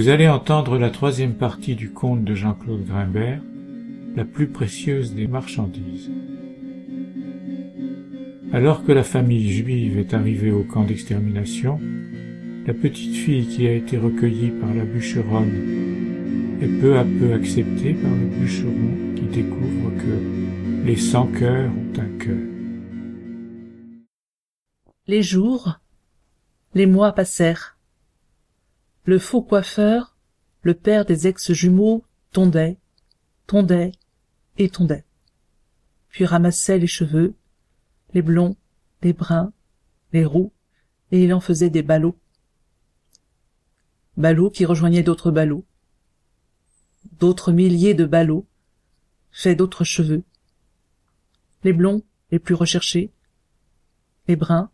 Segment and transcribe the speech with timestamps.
[0.00, 3.42] Vous allez entendre la troisième partie du conte de Jean-Claude Grimbert,
[4.16, 6.10] la plus précieuse des marchandises.
[8.50, 11.78] Alors que la famille juive est arrivée au camp d'extermination,
[12.66, 17.92] la petite fille qui a été recueillie par la bûcheronne est peu à peu acceptée
[17.92, 22.48] par le bûcheron qui découvre que les sans cœurs ont un cœur.
[25.06, 25.78] Les jours,
[26.72, 27.76] les mois passèrent.
[29.10, 30.14] Le faux coiffeur,
[30.62, 32.78] le père des ex-jumeaux, tondait,
[33.48, 33.90] tondait
[34.56, 35.04] et tondait.
[36.10, 37.34] Puis ramassait les cheveux,
[38.14, 38.56] les blonds,
[39.02, 39.52] les bruns,
[40.12, 40.52] les roux,
[41.10, 42.16] et il en faisait des ballots.
[44.16, 45.64] Ballots qui rejoignaient d'autres ballots,
[47.18, 48.46] d'autres milliers de ballots,
[49.32, 50.22] faits d'autres cheveux.
[51.64, 53.10] Les blonds, les plus recherchés,
[54.28, 54.70] les bruns,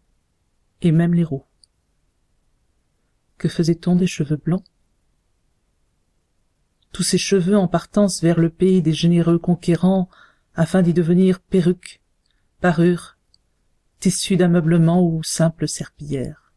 [0.83, 1.46] et même les roux.
[3.39, 4.65] Que faisait-on des cheveux blancs?
[6.93, 10.09] Tous ces cheveux en partance vers le pays des généreux conquérants
[10.55, 12.01] afin d'y devenir perruques,
[12.61, 13.19] parures,
[14.01, 16.53] tissus d'ameublement ou simples serpillères.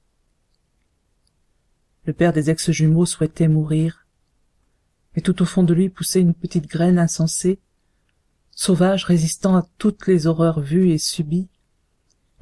[2.05, 4.05] Le père des ex-jumeaux souhaitait mourir,
[5.15, 7.59] mais tout au fond de lui poussait une petite graine insensée,
[8.51, 11.49] sauvage résistant à toutes les horreurs vues et subies,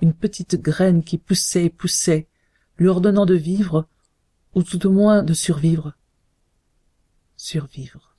[0.01, 2.27] une petite graine qui poussait et poussait,
[2.77, 3.87] lui ordonnant de vivre,
[4.57, 5.93] ou tout au moins de survivre.
[7.35, 8.15] Survivre.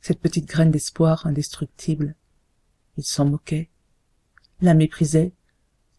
[0.00, 2.14] Cette petite graine d'espoir indestructible,
[2.96, 3.68] il s'en moquait,
[4.62, 5.34] la méprisait,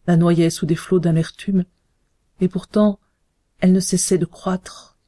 [0.08, 1.66] la noyait sous des flots d'amertume,
[2.40, 2.98] et pourtant
[3.60, 4.98] elle ne cessait de croître,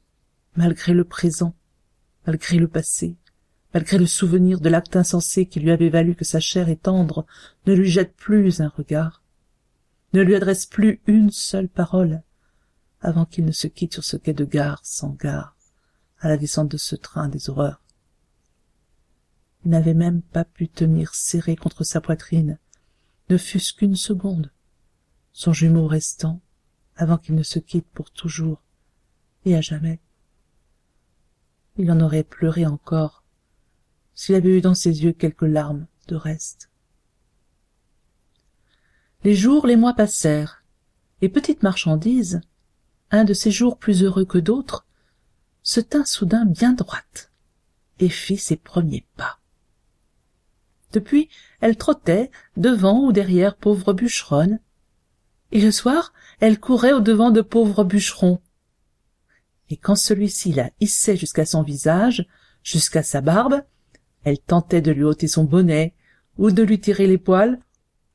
[0.55, 1.53] malgré le présent,
[2.25, 3.17] malgré le passé,
[3.73, 7.25] malgré le souvenir de l'acte insensé qui lui avait valu que sa chair et tendre
[7.65, 9.23] ne lui jette plus un regard,
[10.13, 12.23] ne lui adresse plus une seule parole,
[13.01, 15.55] avant qu'il ne se quitte sur ce quai de gare sans gare,
[16.19, 17.81] à la descente de ce train des horreurs.
[19.65, 22.57] Il n'avait même pas pu tenir serré contre sa poitrine,
[23.29, 24.51] ne fût-ce qu'une seconde,
[25.33, 26.41] son jumeau restant,
[26.95, 28.61] avant qu'il ne se quitte pour toujours,
[29.45, 29.99] et à jamais.
[31.77, 33.23] Il en aurait pleuré encore,
[34.13, 36.69] s'il avait eu dans ses yeux quelques larmes de reste.
[39.23, 40.63] Les jours, les mois passèrent,
[41.21, 42.41] et petite marchandise,
[43.11, 44.85] un de ces jours plus heureux que d'autres,
[45.63, 47.31] se tint soudain bien droite,
[47.99, 49.39] et fit ses premiers pas.
[50.91, 51.29] Depuis,
[51.59, 54.59] elle trottait devant ou derrière pauvre bûcheronne,
[55.51, 58.39] et le soir, elle courait au-devant de pauvre bûcheron.
[59.69, 62.25] Et quand celui-ci la hissait jusqu'à son visage,
[62.63, 63.63] jusqu'à sa barbe,
[64.23, 65.93] elle tentait de lui ôter son bonnet,
[66.37, 67.59] ou de lui tirer les poils,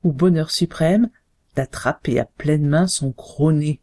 [0.03, 1.11] ou bonheur suprême,
[1.55, 3.81] d'attraper à pleine main son gros nez.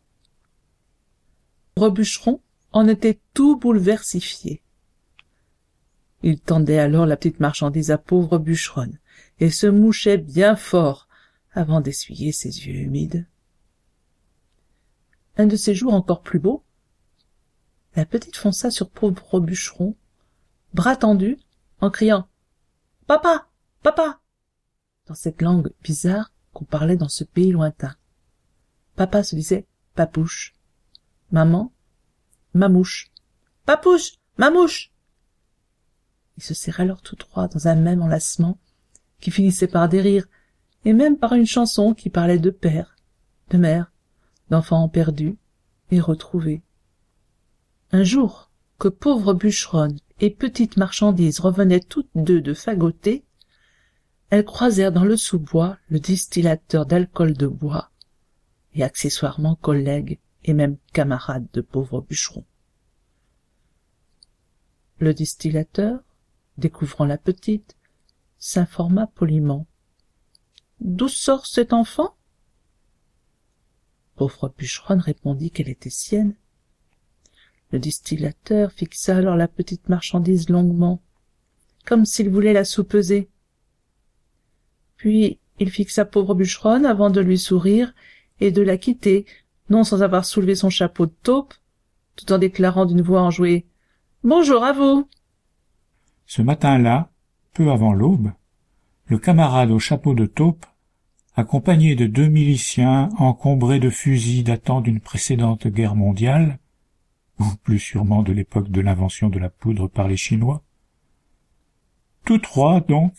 [1.75, 2.41] Pauvre bûcheron
[2.72, 4.61] en était tout bouleversifié.
[6.22, 9.00] Il tendait alors la petite marchandise à pauvre bûcheronne,
[9.39, 11.07] et se mouchait bien fort
[11.51, 13.28] avant d'essuyer ses yeux humides.
[15.38, 16.63] Un de ces jours encore plus beaux,
[17.95, 19.95] la petite fonça sur pauvre bûcheron,
[20.74, 21.38] bras tendus,
[21.81, 22.27] en criant
[23.07, 23.50] Papa.
[23.81, 24.21] Papa.
[25.07, 27.95] dans cette langue bizarre qu'on parlait dans ce pays lointain.
[28.95, 30.56] Papa se disait papouche.
[31.33, 31.74] Maman,
[32.53, 33.12] mamouche.
[33.65, 34.19] Papouche.
[34.38, 34.91] Mamouche.
[36.38, 38.59] Ils se serraient alors tous trois dans un même enlacement
[39.19, 40.27] qui finissait par des rires
[40.85, 42.95] et même par une chanson qui parlait de père,
[43.50, 43.91] de mère,
[44.51, 45.35] d'enfants perdus
[45.89, 46.62] et retrouvés.
[47.91, 53.25] Un jour que pauvre bûcheronne et petite marchandise revenaient toutes deux de fagoter,
[54.29, 57.89] elles croisèrent dans le sous-bois le distillateur d'alcool de bois
[58.75, 62.45] et accessoirement collègue et même camarade de pauvre bûcheron.
[65.00, 66.01] Le distillateur,
[66.57, 67.75] découvrant la petite,
[68.38, 69.66] s'informa poliment.
[70.80, 72.16] D'où sort cet enfant?
[74.16, 76.36] Pauvre bûcheronne répondit qu'elle était sienne.
[77.72, 81.01] Le distillateur fixa alors la petite marchandise longuement,
[81.86, 83.30] comme s'il voulait la soupeser.
[84.98, 87.94] Puis il fixa pauvre bûcheronne avant de lui sourire
[88.39, 89.25] et de la quitter,
[89.69, 91.54] non sans avoir soulevé son chapeau de taupe,
[92.15, 93.65] tout en déclarant d'une voix enjouée
[94.24, 95.10] Bonjour à vous.
[96.25, 97.10] Ce matin-là,
[97.54, 98.31] peu avant l'aube,
[99.06, 100.65] le camarade au chapeau de taupe,
[101.36, 106.60] accompagné de deux miliciens encombrés de fusils datant d'une précédente guerre mondiale,
[107.39, 110.63] ou plus sûrement de l'époque de l'invention de la poudre par les Chinois,
[112.25, 113.13] tous trois, donc,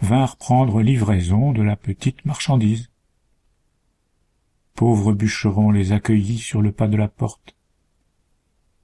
[0.00, 2.90] vinrent prendre livraison de la petite marchandise.
[4.74, 7.56] Pauvre bûcheron les accueillit sur le pas de la porte.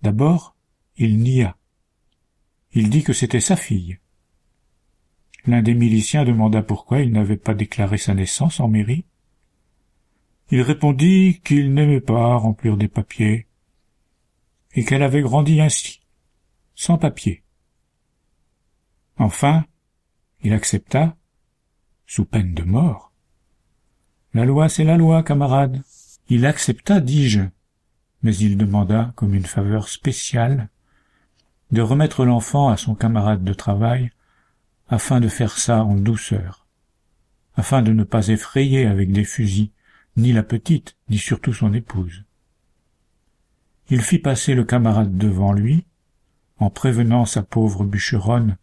[0.03, 0.57] D'abord,
[0.97, 1.57] il nia.
[2.73, 3.99] Il dit que c'était sa fille.
[5.47, 9.05] L'un des miliciens demanda pourquoi il n'avait pas déclaré sa naissance en mairie.
[10.51, 13.47] Il répondit qu'il n'aimait pas remplir des papiers,
[14.75, 16.03] et qu'elle avait grandi ainsi,
[16.75, 17.43] sans papier.
[19.17, 19.65] Enfin,
[20.43, 21.17] il accepta,
[22.07, 23.10] sous peine de mort.
[24.33, 25.83] La loi, c'est la loi, camarade.
[26.29, 27.41] Il accepta, dis-je,
[28.23, 30.69] mais il demanda, comme une faveur spéciale,
[31.73, 34.11] de remettre l'enfant à son camarade de travail,
[34.89, 36.67] afin de faire ça en douceur,
[37.57, 39.71] afin de ne pas effrayer avec des fusils
[40.17, 42.25] ni la petite, ni surtout son épouse.
[43.89, 45.87] Il fit passer le camarade devant lui,
[46.59, 48.57] en prévenant sa pauvre bûcheronne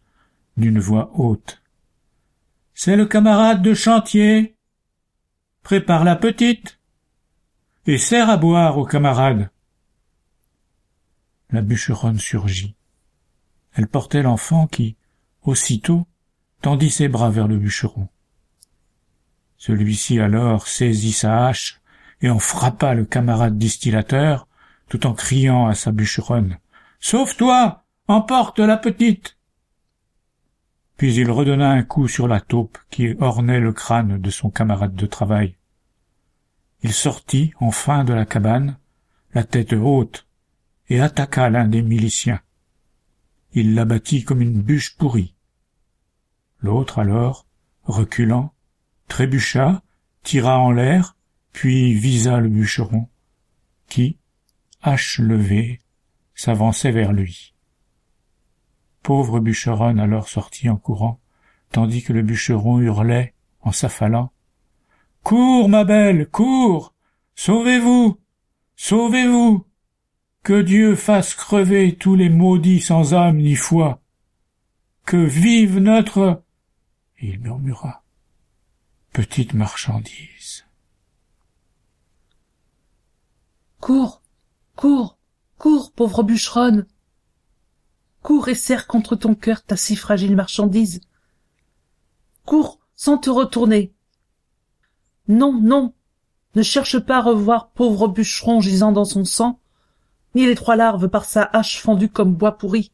[0.56, 1.62] d'une voix haute.
[2.74, 4.57] C'est le camarade de chantier.
[5.68, 6.80] Prépare la petite.
[7.88, 9.50] Et sert à boire au camarade.
[11.50, 12.74] La bûcheronne surgit.
[13.74, 14.96] Elle portait l'enfant qui,
[15.44, 16.08] aussitôt,
[16.62, 18.08] tendit ses bras vers le bûcheron.
[19.58, 21.82] Celui-ci alors saisit sa hache
[22.22, 24.48] et en frappa le camarade distillateur,
[24.88, 26.60] tout en criant à sa bûcheronne.
[27.02, 27.84] Sauve-toi!
[28.08, 29.36] Emporte la petite!
[30.96, 34.96] Puis il redonna un coup sur la taupe qui ornait le crâne de son camarade
[34.96, 35.57] de travail.
[36.88, 38.80] Il sortit enfin de la cabane,
[39.34, 40.26] la tête haute,
[40.88, 42.40] et attaqua l'un des miliciens.
[43.52, 45.36] Il l'abattit comme une bûche pourrie.
[46.62, 47.46] L'autre alors,
[47.84, 48.54] reculant,
[49.10, 49.84] trébucha,
[50.24, 51.18] tira en l'air,
[51.52, 53.10] puis visa le bûcheron,
[53.90, 54.18] qui,
[54.82, 55.82] hache levée,
[56.36, 57.54] s'avançait vers lui.
[59.04, 61.20] Pauvre bûcheronne alors sortit en courant,
[61.70, 64.32] tandis que le bûcheron hurlait, en s'affalant.
[65.28, 66.94] Cours, ma belle, cours.
[67.36, 68.18] Sauvez-vous.
[68.78, 69.68] Sauvez-vous.
[70.42, 74.02] Que Dieu fasse crever tous les maudits sans âme ni foi.
[75.06, 76.44] Que vive notre
[77.20, 78.06] il murmura.
[79.12, 80.66] Petite marchandise.
[83.82, 84.22] Cours,
[84.78, 85.18] cours,
[85.58, 86.88] cours, pauvre bûcheronne.
[88.22, 91.02] Cours et serre contre ton cœur ta si fragile marchandise.
[92.46, 93.94] Cours sans te retourner.
[95.28, 95.94] Non, non,
[96.56, 99.60] ne cherche pas à revoir pauvre bûcheron gisant dans son sang,
[100.36, 102.92] ni les trois larves par sa hache fendue comme bois pourri.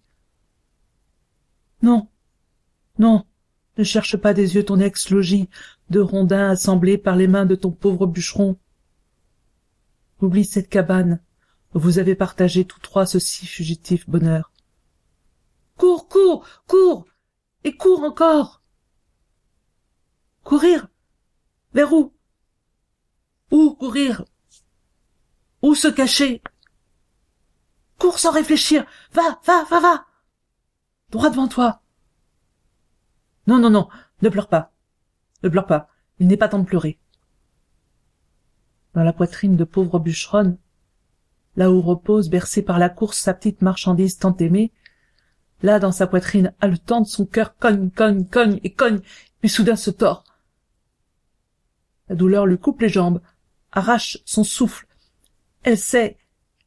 [1.82, 2.10] Non,
[2.98, 3.26] non,
[3.78, 5.50] ne cherche pas des yeux ton ex-logis
[5.90, 8.58] de rondins assemblés par les mains de ton pauvre bûcheron.
[10.22, 11.20] Oublie cette cabane
[11.74, 14.52] où vous avez partagé tous trois ce si fugitif bonheur.
[15.78, 17.06] Cours, cours, cours,
[17.64, 18.62] et cours encore.
[20.44, 20.88] Courir
[21.74, 22.14] Vers où?
[23.54, 24.26] Où courir?
[25.62, 26.42] Où se cacher?
[28.00, 28.84] Cours sans réfléchir.
[29.12, 30.06] Va, va, va, va.
[31.12, 31.84] Droit devant toi.
[33.46, 33.90] Non, non, non,
[34.24, 34.72] ne pleure pas.
[35.44, 35.88] Ne pleure pas.
[36.18, 36.98] Il n'est pas temps de pleurer.
[38.96, 40.58] Dans la poitrine de pauvre bûcheronne,
[41.56, 44.72] là où repose, bercée par la course, sa petite marchandise tant aimée,
[45.62, 49.02] là, dans sa poitrine haletante, son cœur cogne, cogne, cogne et cogne,
[49.42, 50.24] puis soudain se tord.
[52.10, 53.22] La douleur lui coupe les jambes,
[53.74, 54.88] arrache son souffle.
[55.64, 56.18] Elle sait,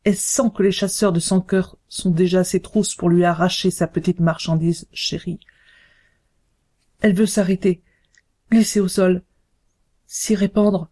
[0.05, 3.71] elle sent que les chasseurs de son cœur sont déjà ses trousses pour lui arracher
[3.71, 5.41] sa petite marchandise chérie.
[7.01, 7.83] Elle veut s'arrêter,
[8.51, 9.23] glisser au sol,
[10.07, 10.89] s'y répandre,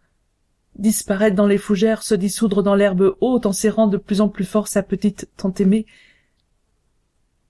[0.75, 4.45] disparaître dans les fougères, se dissoudre dans l'herbe haute en serrant de plus en plus
[4.45, 5.85] fort sa petite tant aimée.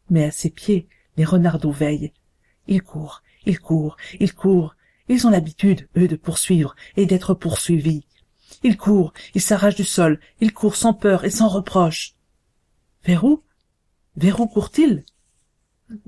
[0.10, 2.14] Mais à ses pieds, les renardeaux veillent.
[2.68, 4.76] Ils courent, ils courent, ils courent.
[5.08, 8.06] Ils ont l'habitude, eux, de poursuivre et d'être poursuivis.
[8.64, 12.16] Il court, il s'arrache du sol, il court sans peur et sans reproche.
[13.04, 13.44] Vers où?
[14.16, 15.04] Vers où court-il?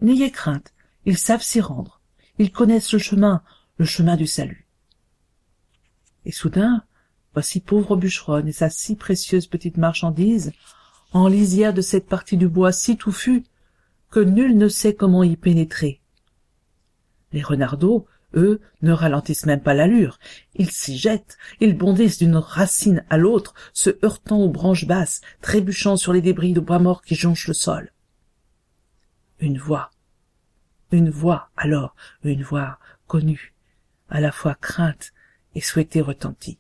[0.02, 0.74] N'ayez crainte,
[1.06, 2.02] ils savent s'y rendre.
[2.40, 3.44] Ils connaissent le chemin,
[3.78, 4.68] le chemin du salut.
[6.26, 6.84] Et soudain,
[7.34, 10.52] voici pauvre bûcheronne et sa si précieuse petite marchandise,
[11.14, 13.44] en lisière de cette partie du bois si touffue,
[14.10, 16.02] que nul ne sait comment y pénétrer.
[17.32, 20.20] Les renardeaux, eux, ne ralentissent même pas l'allure.
[20.56, 25.98] Ils s'y jettent, ils bondissent d'une racine à l'autre, se heurtant aux branches basses, trébuchant
[25.98, 27.94] sur les débris de bois mort qui jonchent le sol.
[29.40, 29.92] Une voix.
[30.92, 33.54] Une voix, alors, une voix connue,
[34.10, 35.14] à la fois crainte
[35.56, 36.60] et souhaitée retentit.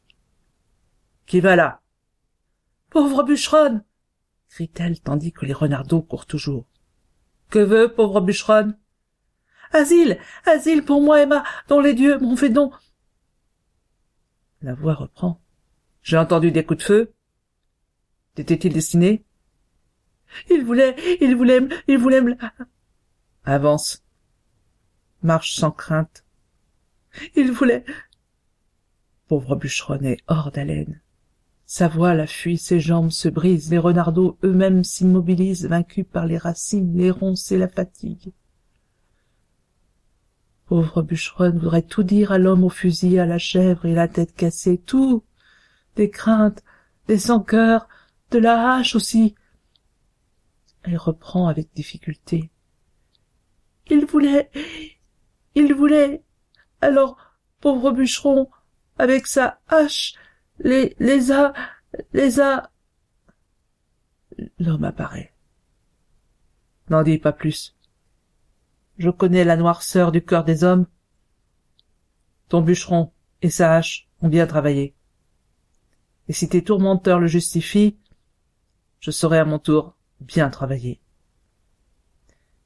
[1.25, 1.81] Qui va là?
[2.89, 3.83] Pauvre bûcheronne!
[4.49, 6.65] crie-t-elle tandis que les renardeaux courent toujours.
[7.49, 8.77] Que veut, pauvre bûcheronne?
[9.71, 10.17] Asile.
[10.45, 12.71] Asile pour moi, Emma, dont les dieux m'ont fait don.
[14.61, 15.41] La voix reprend.
[16.01, 17.13] J'ai entendu des coups de feu.
[18.35, 19.25] T'était-il destiné?
[20.49, 22.35] Il voulait, il voulait, il voulait me...
[23.45, 24.03] Avance.
[25.23, 26.25] Marche sans crainte.
[27.35, 27.83] Il voulait...
[29.27, 31.01] Pauvre bûcheronne est hors d'haleine.
[31.65, 36.97] Sa voile fuit, ses jambes se brisent, les renardeaux eux-mêmes s'immobilisent, vaincus par les racines,
[36.97, 38.31] les ronces et la fatigue.
[40.67, 44.35] Pauvre bûcheronne voudrait tout dire à l'homme au fusil, à la chèvre et la tête
[44.35, 45.23] cassée, tout.
[45.95, 46.61] Des craintes,
[47.07, 47.87] des sans-cœurs,
[48.31, 49.35] de la hache aussi.
[50.83, 52.51] Elle reprend avec difficulté.
[53.89, 54.51] Il voulait,
[55.55, 56.23] il voulait.
[56.81, 57.17] Alors,
[57.61, 58.49] pauvre bûcheron,
[58.97, 60.15] avec sa hache,
[60.59, 61.53] les, les a,
[62.11, 62.69] les a.
[64.59, 65.33] L'homme apparaît.
[66.89, 67.76] N'en dis pas plus.
[68.97, 70.87] Je connais la noirceur du cœur des hommes.
[72.49, 73.11] Ton bûcheron
[73.41, 74.95] et sa hache ont bien travaillé.
[76.27, 77.97] Et si tes tourmenteurs le justifient,
[78.99, 80.99] je saurai à mon tour bien travailler.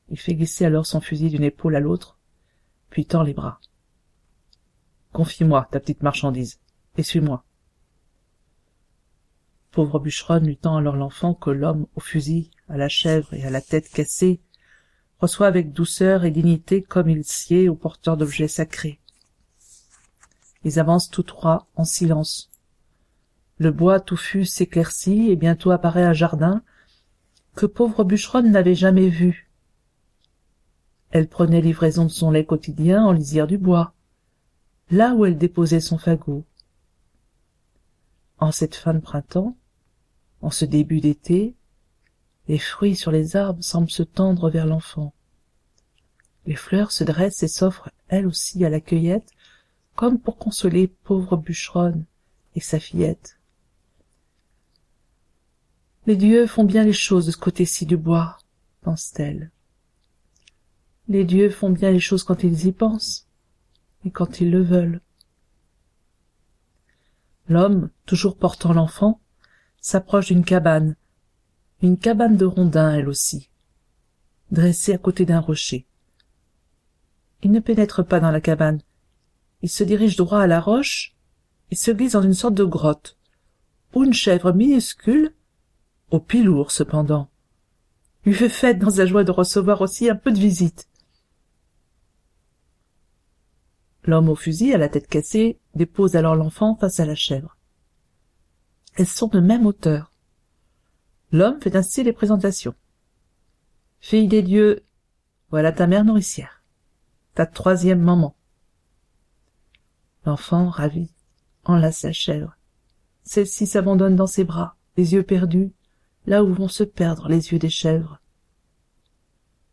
[0.07, 2.17] Il fait glisser alors son fusil d'une épaule à l'autre,
[2.89, 3.59] puis tend les bras.
[5.11, 6.59] Confie-moi ta petite marchandise,
[6.97, 7.43] et suis-moi.
[9.71, 13.50] Pauvre bûcheronne lui tend alors l'enfant que l'homme au fusil, à la chèvre et à
[13.50, 14.41] la tête cassée
[15.21, 18.99] reçoit avec douceur et dignité comme il sied aux porteurs d'objets sacrés.
[20.63, 22.49] Ils avancent tous trois en silence.
[23.57, 26.63] Le bois touffu s'éclaircit et bientôt apparaît un jardin
[27.55, 29.51] que pauvre bûcheronne n'avait jamais vu.
[31.11, 33.93] Elle prenait livraison de son lait quotidien en lisière du bois,
[34.89, 36.45] là où elle déposait son fagot.
[38.39, 39.55] En cette fin de printemps,
[40.41, 41.55] en ce début d'été,
[42.51, 45.13] les fruits sur les arbres semblent se tendre vers l'enfant.
[46.46, 49.31] Les fleurs se dressent et s'offrent elles aussi à la cueillette,
[49.96, 52.03] comme pour consoler pauvre bûcheronne
[52.55, 53.39] et sa fillette.
[56.08, 58.38] Les dieux font bien les choses de ce côté-ci du bois,
[58.81, 59.50] pense-t-elle.
[61.08, 63.29] Les dieux font bien les choses quand ils y pensent,
[64.03, 65.00] et quand ils le veulent.
[67.48, 69.22] L'homme, toujours portant l'enfant,
[69.79, 70.98] s'approche d'une cabane
[71.81, 73.50] une cabane de rondins elle aussi
[74.51, 75.88] dressée à côté d'un rocher.
[77.41, 78.81] Il ne pénètre pas dans la cabane.
[79.61, 81.15] Il se dirige droit à la roche
[81.71, 83.17] et se glisse dans une sorte de grotte
[83.93, 85.33] où une chèvre minuscule
[86.11, 87.29] au pied lourd cependant
[88.25, 90.88] lui fait fête dans sa joie de recevoir aussi un peu de visite.
[94.03, 97.57] L'homme au fusil à la tête cassée dépose alors l'enfant face à la chèvre.
[98.95, 100.10] Elles sont de même hauteur
[101.31, 102.75] L'homme fait ainsi les présentations.
[104.00, 104.83] Fille des dieux,
[105.50, 106.63] voilà ta mère nourricière,
[107.35, 108.35] ta troisième maman.
[110.25, 111.09] L'enfant, ravi,
[111.63, 112.57] enlace la chèvre.
[113.23, 115.71] Celle-ci s'abandonne dans ses bras, les yeux perdus,
[116.25, 118.19] là où vont se perdre les yeux des chèvres.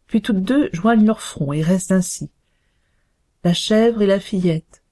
[0.07, 2.31] Puis toutes deux joignent leur front et restent ainsi,
[3.45, 4.83] la chèvre et la fillette,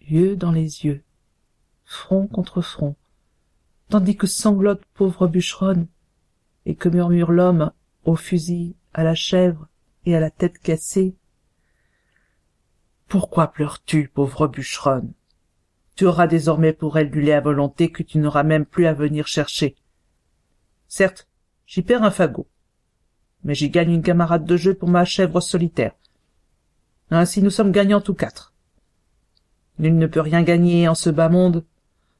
[0.00, 1.02] yeux dans les yeux,
[1.84, 2.94] front contre front,
[3.88, 5.86] tandis que sanglote pauvre bûcheronne,
[6.64, 7.72] et que murmure l'homme
[8.04, 9.68] au fusil, à la chèvre
[10.04, 11.14] et à la tête cassée.
[13.08, 15.12] Pourquoi pleures-tu, pauvre bûcheronne?
[15.94, 18.92] Tu auras désormais pour elle du lait à volonté que tu n'auras même plus à
[18.92, 19.76] venir chercher.
[20.88, 21.28] Certes,
[21.66, 22.48] j'y perds un fagot,
[23.44, 25.94] mais j'y gagne une camarade de jeu pour ma chèvre solitaire.
[27.10, 28.52] Ainsi nous sommes gagnants tous quatre.
[29.78, 31.64] Nul ne peut rien gagner en ce bas monde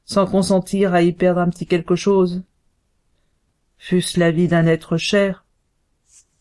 [0.07, 2.41] sans consentir à y perdre un petit quelque chose.
[3.77, 5.45] Fût-ce la vie d'un être cher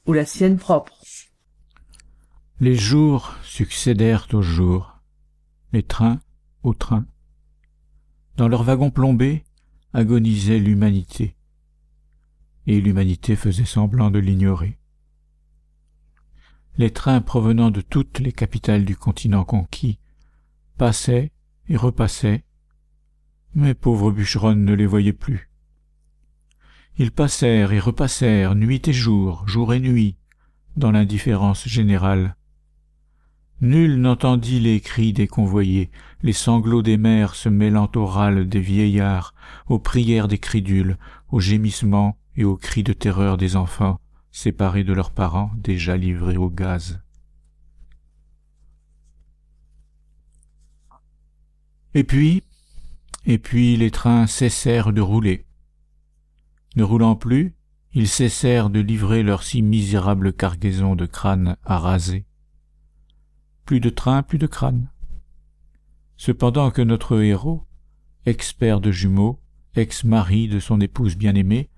[0.07, 0.95] ou la sienne propre.
[2.61, 5.01] Les jours succédèrent aux jours
[5.73, 6.21] les trains
[6.63, 7.07] aux trains
[8.37, 9.45] Dans leur wagon plombé
[9.93, 11.37] agonisait l'humanité,
[12.67, 14.79] et l'humanité faisait semblant de l'ignorer.
[16.79, 19.99] Les trains provenant de toutes les capitales du continent conquis
[20.79, 21.33] passaient
[21.69, 22.46] et repassaient,
[23.57, 25.51] mais pauvres bûcherons ne les voyaient plus.
[26.99, 30.17] Ils passèrent et repassèrent nuit et jour, jour et nuit,
[30.77, 32.37] dans l'indifférence générale.
[33.63, 38.61] Nul n'entendit les cris des convoyés, les sanglots des mères se mêlant aux râles des
[38.61, 39.35] vieillards,
[39.69, 40.99] aux prières des crédules,
[41.31, 43.99] aux gémissements et aux cris de terreur des enfants,
[44.33, 47.01] séparés de leurs parents déjà livrés au gaz.
[51.95, 52.43] Et puis,
[53.27, 55.45] et puis les trains cessèrent de rouler.
[56.77, 57.55] Ne roulant plus,
[57.93, 62.25] ils cessèrent de livrer leur si misérable cargaison de crânes à raser.
[63.65, 64.91] Plus de trains, plus de crânes.
[66.17, 67.67] Cependant que notre héros,
[68.27, 69.41] ex-père de jumeaux,
[69.75, 71.69] ex-mari de son épouse bien-aimée,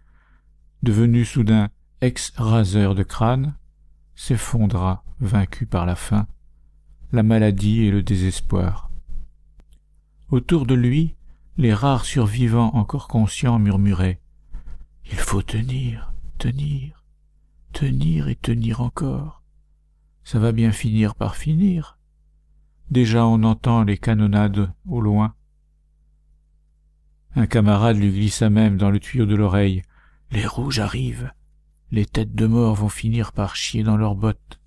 [0.83, 1.71] devenu soudain
[2.03, 3.57] ex-raseur de crâne,
[4.15, 6.27] s'effondra, vaincu par la faim,
[7.11, 8.91] la maladie et le désespoir.
[10.31, 11.17] Autour de lui,
[11.59, 14.21] les rares survivants encore conscients murmuraient
[15.11, 17.05] Il faut tenir, tenir,
[17.73, 19.43] tenir et tenir encore.
[20.23, 21.99] Ça va bien finir par finir.
[22.93, 25.35] Déjà on entend les canonnades au loin.
[27.35, 29.83] Un camarade lui glissa même dans le tuyau de l'oreille.
[30.31, 31.33] Les rouges arrivent.
[31.91, 34.61] Les têtes de mort vont finir par chier dans leurs bottes.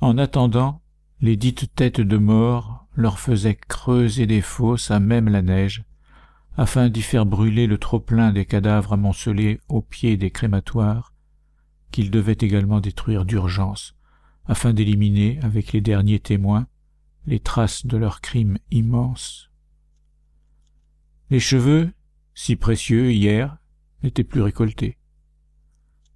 [0.00, 0.82] En attendant,
[1.20, 5.84] les dites têtes de mort leur faisaient creuser des fosses à même la neige,
[6.56, 11.12] afin d'y faire brûler le trop-plein des cadavres amoncelés au pied des crématoires,
[11.90, 13.94] qu'ils devaient également détruire d'urgence,
[14.46, 16.66] afin d'éliminer, avec les derniers témoins,
[17.26, 19.50] les traces de leurs crimes immenses.
[21.28, 21.92] Les cheveux,
[22.34, 23.58] si précieux hier,
[24.02, 24.96] n'étaient plus récoltés.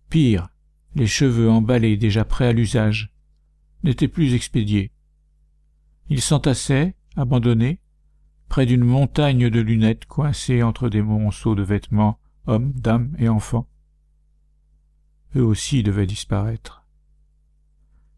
[0.08, 0.48] Pire,
[0.94, 3.12] les cheveux emballés déjà prêts à l'usage
[3.82, 4.92] n'étaient plus expédiés.
[6.10, 7.78] Ils s'entassaient, abandonnés,
[8.48, 12.18] près d'une montagne de lunettes coincées entre des monceaux de vêtements,
[12.48, 13.68] hommes, dames et enfants.
[15.36, 16.84] Eux aussi devaient disparaître.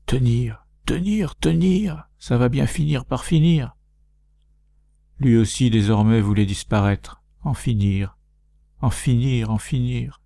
[0.07, 3.77] Tenir, tenir, tenir, ça va bien finir par finir.
[5.19, 8.17] Lui aussi désormais voulait disparaître, en finir,
[8.81, 10.23] en finir, en finir.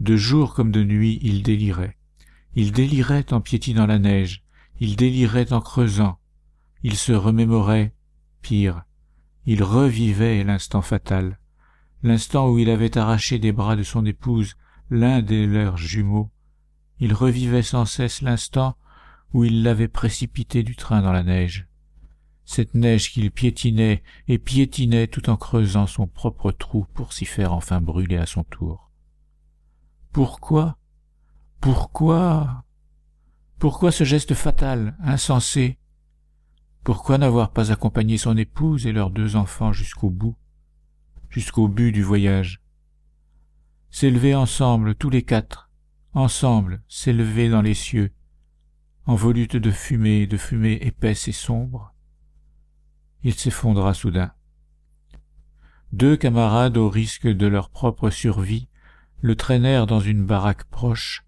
[0.00, 1.96] De jour comme de nuit, il délirait.
[2.54, 4.44] Il délirait en piétinant la neige,
[4.80, 6.18] il délirait en creusant,
[6.82, 7.94] il se remémorait,
[8.42, 8.82] pire,
[9.46, 11.38] il revivait l'instant fatal,
[12.02, 14.56] l'instant où il avait arraché des bras de son épouse
[14.90, 16.30] l'un des leurs jumeaux,
[16.98, 18.76] il revivait sans cesse l'instant
[19.32, 21.66] où il l'avait précipité du train dans la neige.
[22.44, 27.52] Cette neige qu'il piétinait et piétinait tout en creusant son propre trou pour s'y faire
[27.52, 28.90] enfin brûler à son tour.
[30.10, 30.78] Pourquoi?
[31.60, 32.64] Pourquoi?
[33.60, 35.78] Pourquoi ce geste fatal, insensé?
[36.82, 40.34] Pourquoi n'avoir pas accompagné son épouse et leurs deux enfants jusqu'au bout,
[41.28, 42.62] jusqu'au but du voyage?
[43.90, 45.70] S'élever ensemble, tous les quatre,
[46.14, 48.14] ensemble, s'élever dans les cieux,
[49.04, 51.92] en volute de fumée, de fumée épaisse et sombre,
[53.24, 54.32] il s'effondra soudain.
[55.92, 58.70] Deux camarades, au risque de leur propre survie,
[59.20, 61.26] le traînèrent dans une baraque proche,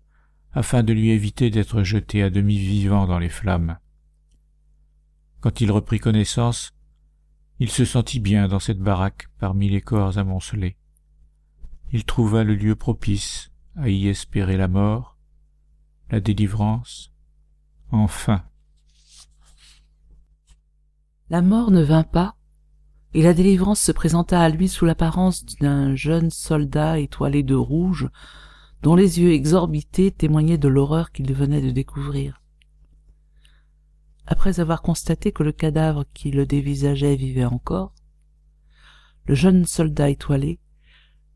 [0.53, 3.79] afin de lui éviter d'être jeté à demi vivant dans les flammes.
[5.41, 6.73] Quand il reprit connaissance,
[7.59, 10.77] il se sentit bien dans cette baraque parmi les corps amoncelés.
[11.93, 15.19] Il trouva le lieu propice à y espérer la mort,
[16.11, 17.13] la délivrance,
[17.91, 18.45] enfin
[21.33, 22.37] la mort ne vint pas,
[23.15, 28.11] et la délivrance se présenta à lui sous l'apparence d'un jeune soldat étoilé de rouge,
[28.83, 32.43] dont les yeux exorbités témoignaient de l'horreur qu'il venait de découvrir.
[34.27, 37.95] Après avoir constaté que le cadavre qui le dévisageait vivait encore,
[39.27, 40.59] le jeune soldat étoilé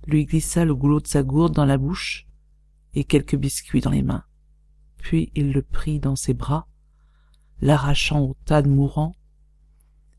[0.06, 2.26] lui glissa le goulot de sa gourde dans la bouche
[2.94, 4.24] et quelques biscuits dans les mains.
[4.98, 6.66] Puis il le prit dans ses bras,
[7.60, 9.16] l'arrachant au tas de mourants,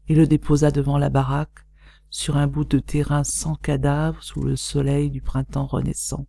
[0.07, 1.65] et le déposa devant la baraque,
[2.09, 6.25] sur un bout de terrain sans cadavre sous le soleil du printemps renaissant.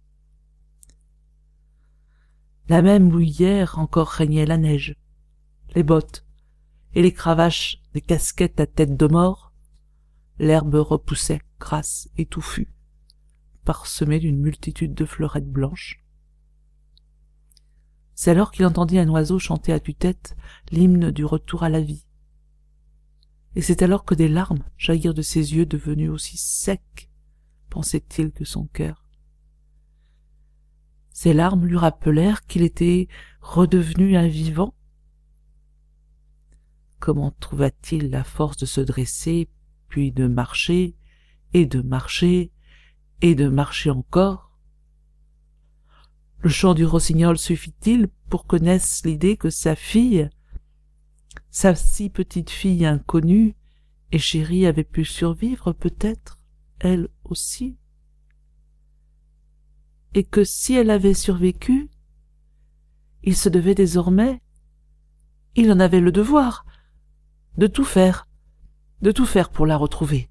[2.68, 4.94] La même où hier encore régnait la neige,
[5.74, 6.24] les bottes
[6.94, 9.52] et les cravaches des casquettes à tête de mort,
[10.38, 12.72] l'herbe repoussait grasse et touffue,
[13.64, 16.04] parsemée d'une multitude de fleurettes blanches.
[18.14, 20.37] C'est alors qu'il entendit un oiseau chanter à tue-tête
[20.70, 22.04] l'hymne du retour à la vie
[23.59, 27.11] et c'est alors que des larmes jaillirent de ses yeux devenus aussi secs,
[27.70, 29.07] pensait-il, que son cœur.
[31.20, 33.09] Ces larmes lui rappelèrent qu'il était
[33.40, 34.72] redevenu un vivant.
[37.00, 39.48] Comment trouva-t-il la force de se dresser,
[39.88, 40.94] puis de marcher,
[41.54, 42.52] et de marcher,
[43.20, 44.57] et de marcher encore?
[46.38, 50.31] Le chant du rossignol suffit-il pour connaisse l'idée que sa fille,
[51.50, 53.57] sa si petite fille inconnue
[54.12, 56.38] et chérie avait pu survivre peut-être,
[56.78, 57.76] elle aussi?
[60.14, 61.90] Et que si elle avait survécu,
[63.22, 64.42] il se devait désormais,
[65.54, 66.64] il en avait le devoir,
[67.56, 68.28] de tout faire,
[69.02, 70.30] de tout faire pour la retrouver.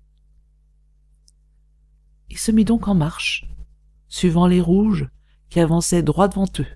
[2.29, 3.45] Il se mit donc en marche,
[4.07, 5.09] suivant les rouges
[5.49, 6.67] qui avançaient droit devant eux,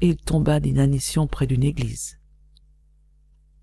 [0.00, 2.18] et il tomba d'inanition près d'une église.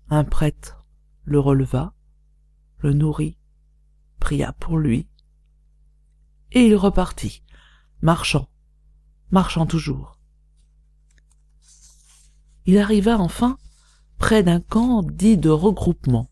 [0.08, 0.84] Un prêtre
[1.24, 1.94] le releva,
[2.78, 3.38] le nourrit,
[4.20, 5.08] pria pour lui,
[6.52, 7.43] et il repartit,
[8.04, 8.50] marchant,
[9.30, 10.18] marchant toujours.
[12.66, 13.56] Il arriva enfin
[14.18, 16.30] près d'un camp dit de regroupement,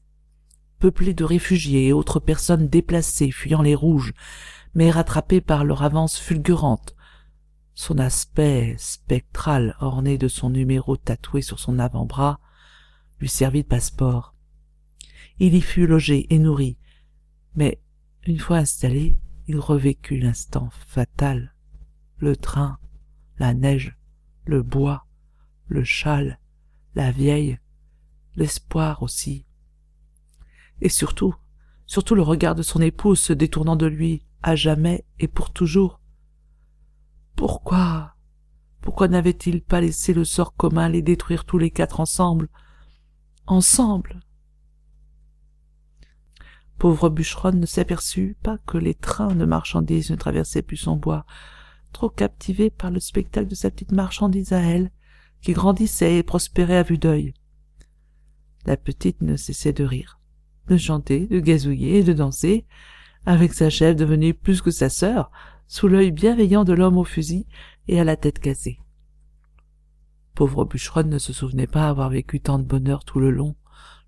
[0.78, 4.12] peuplé de réfugiés et autres personnes déplacées fuyant les rouges,
[4.74, 6.94] mais rattrapées par leur avance fulgurante,
[7.74, 12.38] son aspect spectral orné de son numéro tatoué sur son avant-bras
[13.18, 14.34] lui servit de passeport.
[15.38, 16.76] Il y fut logé et nourri,
[17.54, 17.80] mais
[18.24, 21.54] une fois installé, il revécut l'instant fatal
[22.22, 22.78] le train,
[23.38, 23.98] la neige,
[24.44, 25.06] le bois,
[25.66, 26.38] le châle,
[26.94, 27.58] la vieille,
[28.36, 29.44] l'espoir aussi.
[30.80, 31.34] Et surtout,
[31.84, 36.00] surtout le regard de son épouse se détournant de lui, à jamais et pour toujours.
[37.34, 38.14] Pourquoi
[38.80, 42.48] Pourquoi n'avait-il pas laissé le sort commun les détruire tous les quatre ensemble
[43.46, 44.20] Ensemble?
[46.78, 51.26] Pauvre bûcheronne ne s'aperçut pas que les trains de marchandises ne traversaient plus son bois,
[51.92, 54.90] trop captivée par le spectacle de sa petite marchandise à elle,
[55.40, 57.34] qui grandissait et prospérait à vue d'œil.
[58.64, 60.20] La petite ne cessait de rire,
[60.68, 62.66] de chanter, de gazouiller et de danser,
[63.26, 65.30] avec sa chèvre devenue plus que sa sœur,
[65.66, 67.46] sous l'œil bienveillant de l'homme au fusil
[67.88, 68.78] et à la tête cassée.
[70.34, 73.56] Pauvre bûcheronne ne se souvenait pas avoir vécu tant de bonheur tout le long,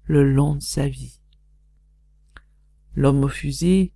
[0.04, 1.20] le long de sa vie.
[2.94, 3.92] L'homme au fusil,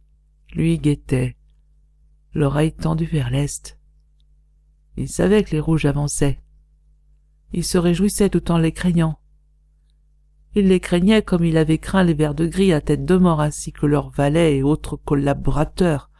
[0.52, 1.36] lui, guettait,
[2.34, 3.77] l'oreille tendue vers l'est,
[4.98, 6.40] il savait que les rouges avançaient.
[7.52, 9.20] Il se réjouissait tout en les craignant.
[10.56, 13.40] Il les craignait comme il avait craint les vers de gris à tête de mort
[13.40, 16.10] ainsi que leurs valets et autres collaborateurs.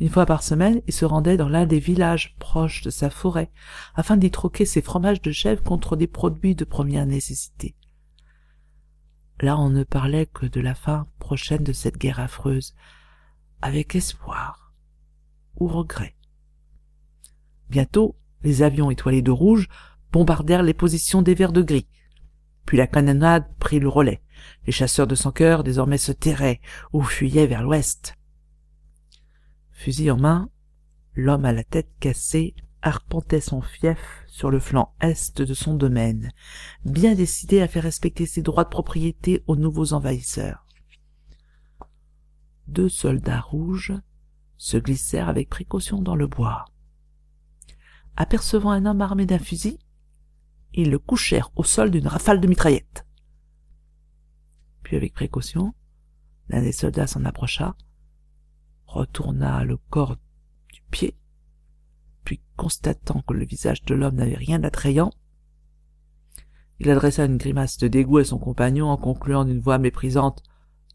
[0.00, 3.50] Une fois par semaine, il se rendait dans l'un des villages proches de sa forêt,
[3.94, 7.74] afin d'y troquer ses fromages de chèvre contre des produits de première nécessité.
[9.40, 12.74] Là on ne parlait que de la fin prochaine de cette guerre affreuse,
[13.62, 14.74] avec espoir
[15.58, 16.15] ou regret.
[17.68, 19.68] Bientôt, les avions étoilés de rouge
[20.12, 21.88] bombardèrent les positions des vers de gris.
[22.64, 24.22] Puis la canonnade prit le relais.
[24.66, 26.60] Les chasseurs de sans cœur désormais se terraient
[26.92, 28.14] ou fuyaient vers l'ouest.
[29.72, 30.50] Fusil en main,
[31.14, 36.30] l'homme à la tête cassée arpentait son fief sur le flanc est de son domaine,
[36.84, 40.66] bien décidé à faire respecter ses droits de propriété aux nouveaux envahisseurs.
[42.68, 43.94] Deux soldats rouges
[44.56, 46.64] se glissèrent avec précaution dans le bois
[48.16, 49.78] apercevant un homme armé d'un fusil,
[50.72, 53.06] ils le couchèrent au sol d'une rafale de mitraillettes.
[54.82, 55.74] Puis avec précaution,
[56.48, 57.76] l'un des soldats s'en approcha,
[58.86, 60.16] retourna le corps
[60.72, 61.16] du pied,
[62.24, 65.12] puis constatant que le visage de l'homme n'avait rien d'attrayant,
[66.78, 70.42] il adressa une grimace de dégoût à son compagnon en concluant d'une voix méprisante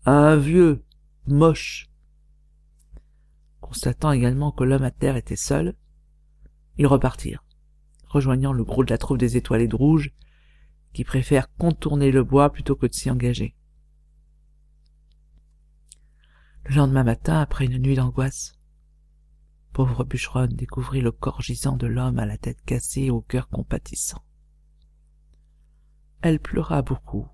[0.05, 0.83] Un vieux,
[1.25, 1.89] moche.
[3.61, 5.75] Constatant également que l'homme à terre était seul,
[6.77, 7.43] ils repartirent,
[8.07, 10.13] rejoignant le gros de la troupe des étoilés de rouge,
[10.93, 13.55] qui préfèrent contourner le bois plutôt que de s'y engager.
[16.65, 18.53] Le lendemain matin, après une nuit d'angoisse,
[19.73, 23.49] pauvre bûcheronne découvrit le corps gisant de l'homme à la tête cassée et au cœur
[23.49, 24.23] compatissant.
[26.21, 27.27] Elle pleura beaucoup,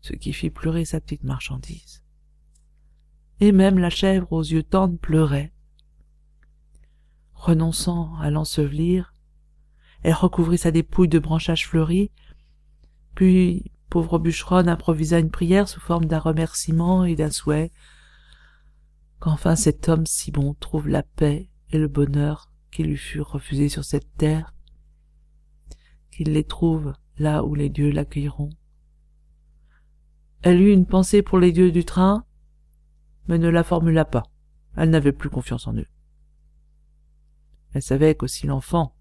[0.00, 2.02] ce qui fit pleurer sa petite marchandise.
[3.40, 5.52] Et même la chèvre aux yeux tendres pleurait,
[7.46, 9.14] renonçant à l'ensevelir,
[10.02, 12.10] elle recouvrit sa dépouille de branchages fleuris,
[13.14, 17.70] puis pauvre bûcheronne improvisa une prière sous forme d'un remerciement et d'un souhait.
[19.20, 23.68] Qu'enfin cet homme si bon trouve la paix et le bonheur qui lui furent refusés
[23.68, 24.52] sur cette terre,
[26.10, 28.50] qu'il les trouve là où les dieux l'accueilleront,
[30.42, 32.24] Elle eut une pensée pour les dieux du train,
[33.28, 34.24] mais ne la formula pas.
[34.76, 35.86] Elle n'avait plus confiance en eux.
[37.76, 38.96] Elle savait que si l'enfant,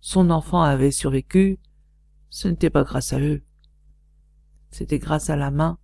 [0.00, 1.60] son enfant avait survécu,
[2.30, 3.44] ce n'était pas grâce à eux.
[4.70, 5.78] C'était grâce à la main,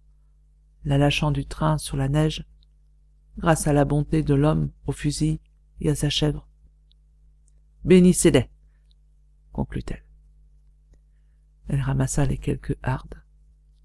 [0.85, 2.45] la lâchant du train sur la neige,
[3.39, 5.41] grâce à la bonté de l'homme au fusil
[5.81, 6.49] et à sa chèvre.
[7.85, 8.51] Bénissez-les,
[9.53, 10.05] conclut-elle.
[11.69, 13.23] Elle ramassa les quelques hardes,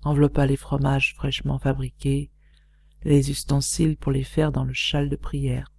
[0.01, 2.31] enveloppa les fromages fraîchement fabriqués,
[3.03, 5.71] les ustensiles pour les faire dans le châle de prière.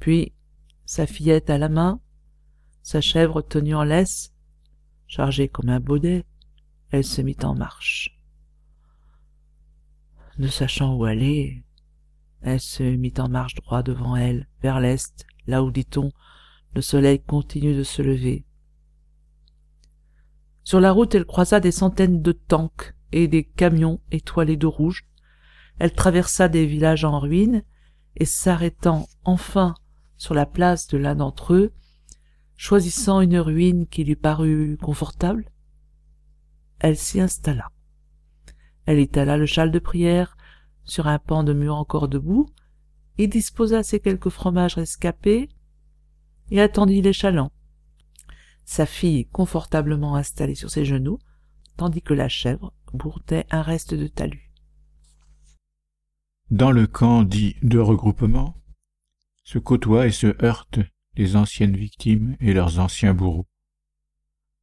[0.00, 0.34] Puis,
[0.86, 2.00] sa fillette à la main,
[2.82, 4.32] sa chèvre tenue en laisse,
[5.06, 6.24] chargée comme un baudet,
[6.90, 8.20] elle se mit en marche.
[10.38, 11.64] Ne sachant où aller,
[12.42, 16.12] elle se mit en marche droit devant elle, vers l'est, là où, dit-on,
[16.74, 18.44] le soleil continue de se lever.
[20.64, 25.06] Sur la route, elle croisa des centaines de tanks et des camions étoilés de rouge.
[25.78, 27.62] Elle traversa des villages en ruine,
[28.16, 29.74] et s'arrêtant enfin
[30.16, 31.72] sur la place de l'un d'entre eux,
[32.56, 35.50] choisissant une ruine qui lui parut confortable,
[36.78, 37.70] elle s'y installa.
[38.86, 40.36] Elle étala le châle de prière
[40.84, 42.46] sur un pan de mur encore debout,
[43.16, 45.48] et disposa ses quelques fromages rescapés,
[46.50, 47.52] et attendit les chalands.
[48.64, 51.18] Sa fille confortablement installée sur ses genoux,
[51.76, 54.52] tandis que la chèvre bourdait un reste de talus.
[56.50, 58.54] Dans le camp dit de regroupement,
[59.44, 60.80] se côtoient et se heurtent
[61.16, 63.46] les anciennes victimes et leurs anciens bourreaux,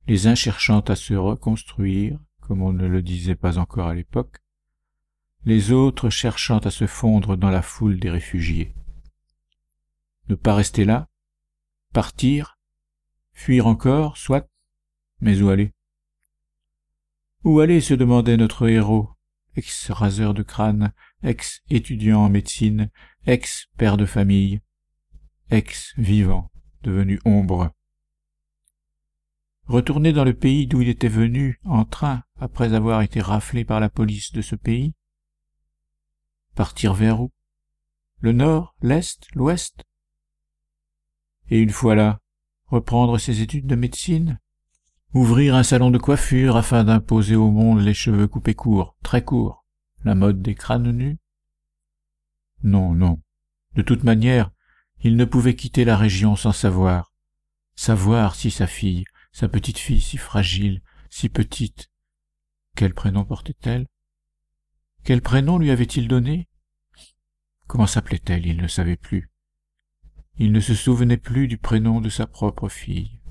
[0.08, 4.40] les uns cherchant à se reconstruire, comme on ne le disait pas encore à l'époque,
[5.46, 8.76] les autres cherchant à se fondre dans la foule des réfugiés.
[10.30, 11.10] Ne pas rester là,
[11.94, 12.60] partir,
[13.34, 14.50] fuir encore, soit,
[15.20, 15.74] mais où aller?
[17.44, 17.82] Où aller?
[17.82, 19.10] se demandait notre héros,
[19.56, 22.90] ex-raseur de crâne, ex-étudiant en médecine,
[23.26, 24.62] ex-père de famille,
[25.52, 26.50] ex-vivant,
[26.82, 27.72] devenu ombre.
[29.68, 33.80] Retourner dans le pays d'où il était venu en train après avoir été raflé par
[33.80, 34.94] la police de ce pays
[36.56, 37.32] Partir vers où?
[38.20, 39.84] Le nord, l'est, l'ouest?
[41.50, 42.20] Et une fois là,
[42.68, 44.40] reprendre ses études de médecine?
[45.14, 49.66] Ouvrir un salon de coiffure afin d'imposer au monde les cheveux coupés courts, très courts,
[50.06, 51.20] la mode des crânes nus?
[52.64, 53.20] Non, non.
[53.76, 54.52] De toute manière,
[55.04, 57.14] il ne pouvait quitter la région sans savoir.
[57.76, 61.90] Savoir si sa fille, sa petite fille si fragile, si petite,
[62.76, 63.88] quel prénom portait-elle?
[65.04, 66.48] Quel prénom lui avait-il donné?
[67.68, 68.46] Comment s'appelait-elle?
[68.46, 69.30] Il ne savait plus.
[70.38, 73.22] Il ne se souvenait plus du prénom de sa propre fille.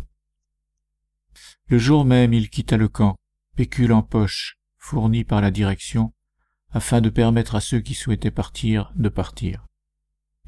[1.66, 3.16] Le jour même, il quitta le camp,
[3.56, 6.12] pécule en poche, fourni par la direction,
[6.70, 9.66] afin de permettre à ceux qui souhaitaient partir de partir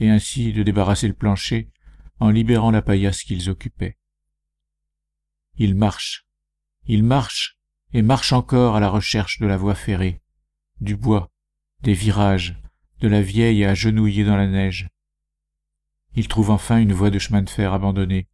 [0.01, 1.71] et ainsi de débarrasser le plancher
[2.19, 3.99] en libérant la paillasse qu'ils occupaient.
[5.57, 6.27] Il marche,
[6.87, 7.59] il marche
[7.93, 10.23] et marche encore à la recherche de la voie ferrée,
[10.81, 11.31] du bois,
[11.83, 12.61] des virages,
[13.01, 14.89] de la vieille agenouillée dans la neige.
[16.15, 18.29] Il trouve enfin une voie de chemin de fer abandonnée.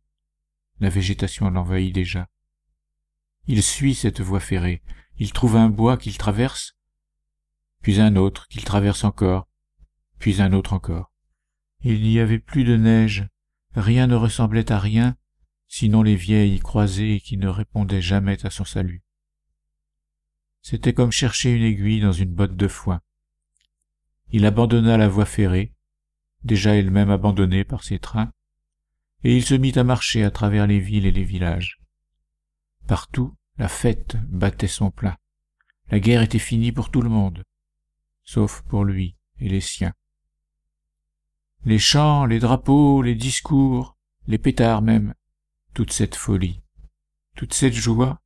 [0.81, 2.29] La végétation l'envahit déjà.
[3.47, 4.83] Il suit cette voie ferrée,
[5.17, 6.77] il trouve un bois qu'il traverse,
[7.83, 9.49] puis un autre qu'il traverse encore,
[10.19, 11.13] puis un autre encore.
[11.81, 13.29] Il n'y avait plus de neige,
[13.75, 15.17] rien ne ressemblait à rien,
[15.69, 19.03] sinon les vieilles croisées qui ne répondaient jamais à son salut.
[20.61, 23.01] C'était comme chercher une aiguille dans une botte de foin.
[24.31, 25.73] Il abandonna la voie ferrée,
[26.43, 28.33] déjà elle-même abandonnée par ses trains,
[29.23, 31.81] et il se mit à marcher à travers les villes et les villages.
[32.87, 35.17] Partout, la fête battait son plein.
[35.91, 37.45] La guerre était finie pour tout le monde,
[38.25, 39.95] sauf pour lui et les siens
[41.65, 45.15] les chants, les drapeaux, les discours, les pétards même,
[45.75, 46.63] toute cette folie,
[47.37, 48.21] toute cette joie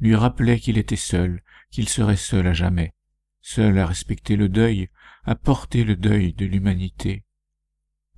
[0.00, 2.94] lui rappelait qu'il était seul, qu'il serait seul à jamais,
[3.40, 4.88] seul à respecter le deuil,
[5.24, 7.24] à porter le deuil de l'humanité,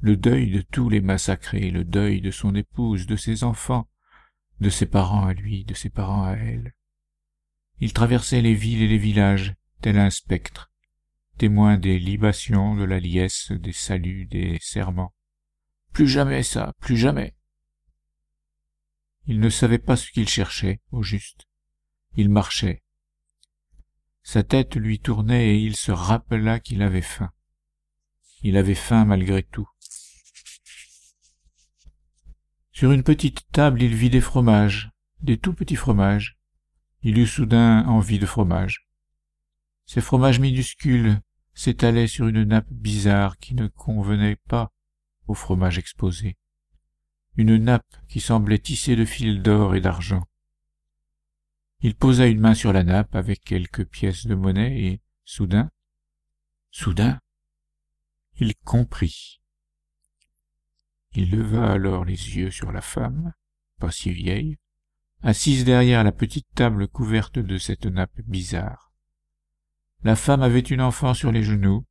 [0.01, 3.89] le deuil de tous les massacrés, le deuil de son épouse, de ses enfants,
[4.61, 6.75] de ses parents à lui, de ses parents à elle.
[7.81, 10.70] Il traversait les villes et les villages, tel un spectre,
[11.41, 15.15] témoin des libations, de la liesse, des saluts, des serments.
[15.91, 17.35] Plus jamais ça, plus jamais.
[19.25, 21.49] Il ne savait pas ce qu'il cherchait, au juste.
[22.15, 22.83] Il marchait.
[24.23, 27.31] Sa tête lui tournait et il se rappela qu'il avait faim.
[28.43, 29.69] Il avait faim malgré tout.
[32.71, 34.91] Sur une petite table il vit des fromages,
[35.23, 36.39] des tout petits fromages.
[37.01, 38.87] Il eut soudain envie de fromage.
[39.87, 41.19] Ces fromages minuscules
[41.55, 44.73] s'étalaient sur une nappe bizarre qui ne convenait pas
[45.27, 46.37] au fromage exposé.
[47.37, 50.25] Une nappe qui semblait tissée de fils d'or et d'argent.
[51.81, 55.71] Il posa une main sur la nappe avec quelques pièces de monnaie et, soudain,
[56.71, 57.19] soudain,
[58.39, 59.41] il comprit.
[61.13, 63.33] Il leva alors les yeux sur la femme,
[63.79, 64.59] pas si vieille,
[65.23, 68.90] assise derrière la petite table couverte de cette nappe bizarre.
[70.03, 71.85] La femme avait une enfant sur les genoux.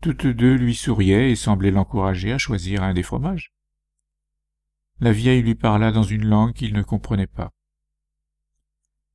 [0.00, 3.52] Toutes deux lui souriaient et semblaient l'encourager à choisir un des fromages.
[5.00, 7.52] La vieille lui parla dans une langue qu'il ne comprenait pas.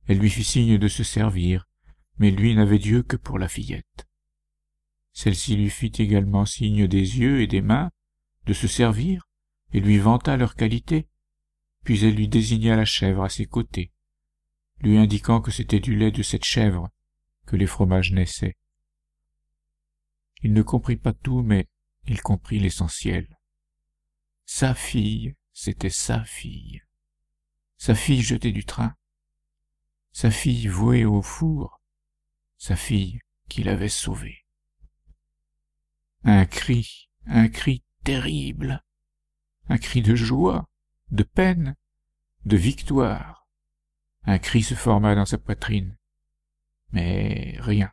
[0.06, 1.66] Elle lui fit signe de se servir,
[2.18, 4.06] mais lui n'avait Dieu que pour la fillette.
[5.12, 7.90] Celle-ci lui fit également signe des yeux et des mains,
[8.44, 9.26] de se servir,
[9.72, 11.08] et lui vanta leur qualité,
[11.82, 13.90] puis elle lui désigna la chèvre à ses côtés,
[14.80, 16.90] lui indiquant que c'était du lait de cette chèvre
[17.46, 18.56] que les fromages naissaient.
[20.42, 21.68] Il ne comprit pas tout, mais
[22.06, 23.38] il comprit l'essentiel.
[24.44, 26.82] Sa fille, c'était sa fille.
[27.78, 28.94] Sa fille jetée du train.
[30.12, 31.80] Sa fille vouée au four.
[32.58, 34.44] Sa fille qu'il avait sauvée.
[36.24, 38.82] Un cri, un cri terrible,
[39.68, 40.68] un cri de joie,
[41.10, 41.76] de peine,
[42.44, 43.46] de victoire.
[44.24, 45.96] Un cri se forma dans sa poitrine,
[46.94, 47.92] mais rien,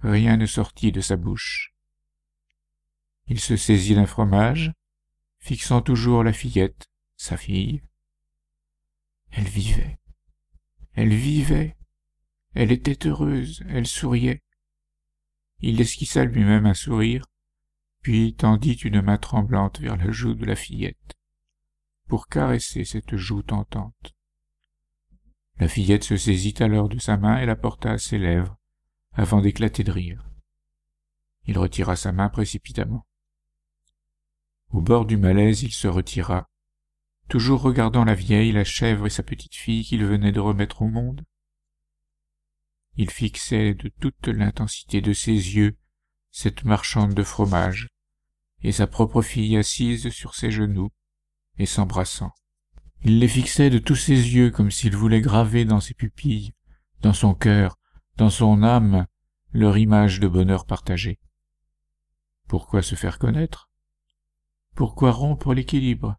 [0.00, 1.74] rien ne sortit de sa bouche.
[3.26, 4.72] Il se saisit d'un fromage,
[5.38, 7.82] fixant toujours la fillette, sa fille.
[9.30, 9.98] Elle vivait,
[10.94, 11.76] elle vivait,
[12.54, 14.42] elle était heureuse, elle souriait.
[15.58, 17.26] Il esquissa lui-même un sourire,
[18.00, 21.18] puis tendit une main tremblante vers la joue de la fillette,
[22.08, 24.16] pour caresser cette joue tentante.
[25.60, 28.56] La fillette se saisit alors de sa main et la porta à ses lèvres,
[29.12, 30.24] avant d'éclater de rire.
[31.44, 33.06] Il retira sa main précipitamment.
[34.70, 36.48] Au bord du malaise, il se retira,
[37.28, 40.88] toujours regardant la vieille, la chèvre et sa petite fille qu'il venait de remettre au
[40.88, 41.26] monde.
[42.96, 45.76] Il fixait de toute l'intensité de ses yeux
[46.30, 47.88] cette marchande de fromage,
[48.62, 50.90] et sa propre fille assise sur ses genoux
[51.58, 52.32] et s'embrassant.
[53.02, 56.52] Il les fixait de tous ses yeux comme s'il voulait graver dans ses pupilles,
[57.00, 57.78] dans son cœur,
[58.16, 59.06] dans son âme,
[59.52, 61.18] leur image de bonheur partagé.
[62.46, 63.70] Pourquoi se faire connaître?
[64.74, 66.16] Pourquoi rompre l'équilibre?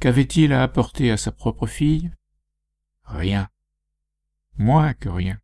[0.00, 2.12] Qu'avait-il à apporter à sa propre fille?
[3.04, 3.48] Rien.
[4.56, 5.38] Moins que rien.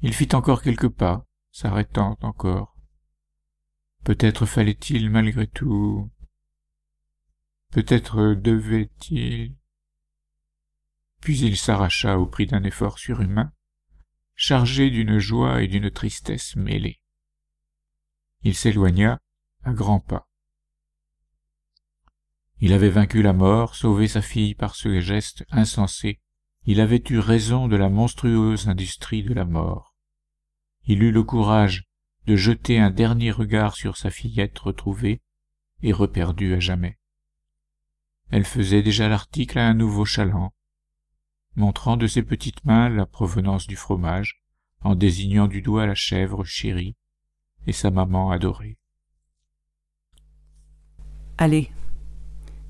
[0.00, 2.76] Il fit encore quelques pas, s'arrêtant encore.
[4.04, 6.10] Peut-être fallait-il malgré tout
[7.76, 9.54] Peut-être devait-il.
[11.20, 13.52] Puis il s'arracha au prix d'un effort surhumain,
[14.34, 17.02] chargé d'une joie et d'une tristesse mêlées.
[18.44, 19.20] Il s'éloigna
[19.62, 20.26] à grands pas.
[22.60, 26.22] Il avait vaincu la mort, sauvé sa fille par ce geste insensé.
[26.64, 29.94] Il avait eu raison de la monstrueuse industrie de la mort.
[30.86, 31.84] Il eut le courage
[32.24, 35.20] de jeter un dernier regard sur sa fillette retrouvée
[35.82, 36.96] et reperdue à jamais.
[38.30, 40.52] Elle faisait déjà l'article à un nouveau chaland,
[41.54, 44.42] montrant de ses petites mains la provenance du fromage,
[44.82, 46.96] en désignant du doigt la chèvre chérie
[47.66, 48.78] et sa maman adorée.
[51.38, 51.70] Allez,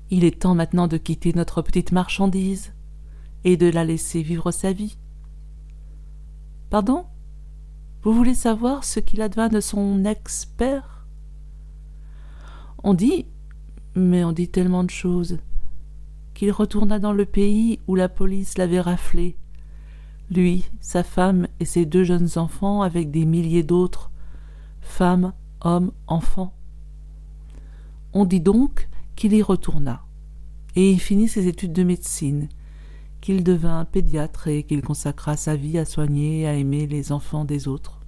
[0.09, 2.73] il est temps maintenant de quitter notre petite marchandise
[3.43, 4.97] et de la laisser vivre sa vie.
[6.69, 7.05] Pardon?
[8.03, 11.07] Vous voulez savoir ce qu'il advint de son ex-père
[12.83, 13.25] On dit,
[13.95, 15.39] mais on dit tellement de choses
[16.37, 19.35] qu'il retourna dans le pays où la police l'avait raflé,
[20.29, 24.11] lui, sa femme et ses deux jeunes enfants avec des milliers d'autres,
[24.79, 26.53] femmes, hommes, enfants.
[28.13, 30.05] On dit donc qu'il y retourna,
[30.75, 32.49] et il finit ses études de médecine,
[33.19, 37.45] qu'il devint pédiatre et qu'il consacra sa vie à soigner et à aimer les enfants
[37.45, 37.99] des autres.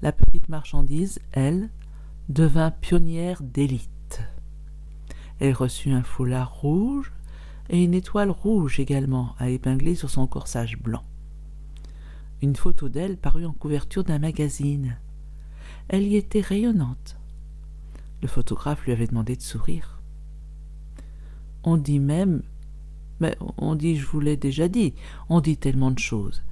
[0.00, 1.68] La petite marchandise, elle,
[2.30, 3.91] devint pionnière d'élite.
[5.42, 7.12] Elle reçut un foulard rouge
[7.68, 11.02] et une étoile rouge également à épingler sur son corsage blanc.
[12.42, 14.96] Une photo d'elle parut en couverture d'un magazine.
[15.88, 17.16] Elle y était rayonnante.
[18.22, 20.00] Le photographe lui avait demandé de sourire.
[21.64, 22.44] On dit même,
[23.18, 24.94] mais on dit, je vous l'ai déjà dit,
[25.28, 26.44] on dit tellement de choses,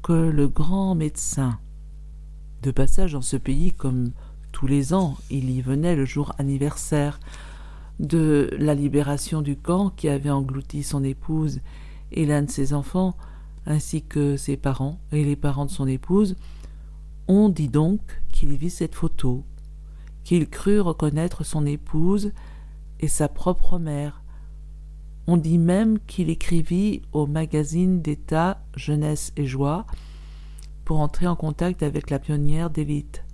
[0.00, 1.58] que le grand médecin,
[2.62, 4.12] de passage dans ce pays comme
[4.52, 7.18] tous les ans, il y venait le jour anniversaire
[7.98, 11.60] de la libération du camp qui avait englouti son épouse
[12.12, 13.16] et l'un de ses enfants,
[13.66, 16.36] ainsi que ses parents et les parents de son épouse,
[17.26, 18.00] on dit donc
[18.32, 19.44] qu'il vit cette photo,
[20.24, 22.32] qu'il crut reconnaître son épouse
[23.00, 24.22] et sa propre mère.
[25.26, 29.84] On dit même qu'il écrivit au magazine d'État Jeunesse et Joie
[30.86, 33.24] pour entrer en contact avec la pionnière d'élite,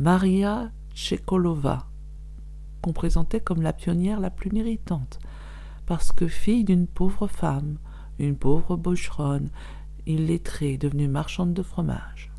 [0.00, 1.86] Maria Tchekolova,
[2.84, 5.18] qu'on présentait comme la pionnière la plus méritante,
[5.86, 7.78] parce que fille d'une pauvre femme,
[8.18, 9.48] une pauvre boucheronne,
[10.04, 12.30] illettrée, devenue marchande de fromage.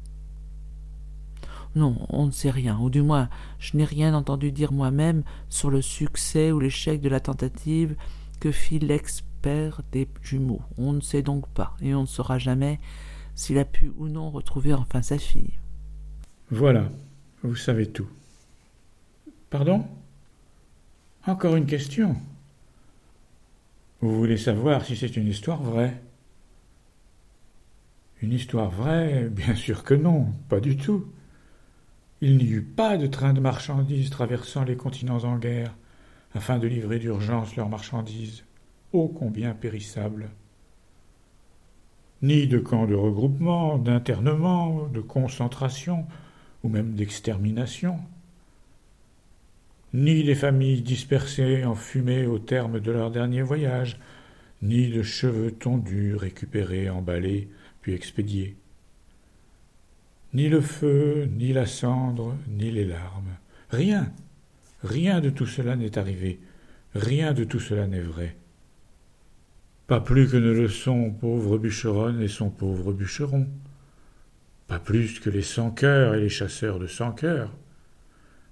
[1.73, 3.27] Non, on ne sait rien, ou du moins
[3.57, 7.95] je n'ai rien entendu dire moi-même sur le succès ou l'échec de la tentative
[8.39, 10.61] que fit l'expert des jumeaux.
[10.77, 12.79] On ne sait donc pas, et on ne saura jamais
[13.33, 15.55] s'il a pu ou non retrouver enfin sa fille.
[16.51, 16.87] Voilà,
[17.41, 18.07] vous savez tout.
[19.49, 19.83] Pardon?
[21.27, 22.15] Encore une question.
[24.01, 25.99] Vous voulez savoir si c'est une histoire vraie?
[28.21, 31.07] Une histoire vraie Bien sûr que non, pas du tout.
[32.21, 35.75] Il n'y eut pas de train de marchandises traversant les continents en guerre
[36.35, 38.43] afin de livrer d'urgence leurs marchandises,
[38.93, 40.29] ô combien périssables.
[42.21, 46.05] Ni de camps de regroupement, d'internement, de concentration,
[46.63, 47.99] ou même d'extermination.
[49.93, 53.99] Ni des familles dispersées en fumée au terme de leur dernier voyage,
[54.61, 57.49] ni de cheveux tondus récupérés, emballés,
[57.81, 58.57] puis expédiés
[60.35, 63.37] ni le feu, ni la cendre, ni les larmes.
[63.69, 64.11] Rien,
[64.83, 66.41] rien de tout cela n'est arrivé,
[66.93, 68.35] rien de tout cela n'est vrai.
[69.87, 73.47] Pas plus que ne le sont pauvre bûcheronne et son pauvre bûcheron,
[74.67, 77.53] pas plus que les sans-cœurs et les chasseurs de sans-cœurs.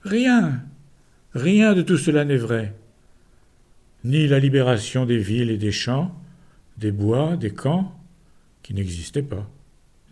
[0.04, 0.64] Rien,
[1.34, 2.74] rien de tout cela n'est vrai.
[4.04, 6.14] Ni la libération des villes et des champs,
[6.78, 7.98] des bois, des camps,
[8.62, 9.50] qui n'existaient pas.